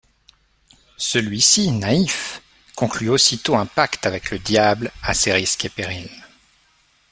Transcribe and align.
Celui-ci, 0.97 1.69
naïf, 1.69 2.41
conclut 2.75 3.09
aussitôt 3.09 3.55
un 3.55 3.67
pacte 3.67 4.07
avec 4.07 4.31
le 4.31 4.39
Diable 4.39 4.91
à 5.03 5.13
ses 5.13 5.31
risques 5.31 5.65
et 5.65 5.69
périls... 5.69 6.09